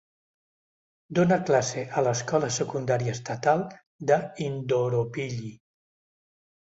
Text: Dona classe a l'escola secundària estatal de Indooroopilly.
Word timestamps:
Dona 1.17 1.35
classe 1.49 1.83
a 1.99 2.03
l'escola 2.07 2.49
secundària 2.57 3.13
estatal 3.17 3.61
de 4.13 4.17
Indooroopilly. 4.47 5.53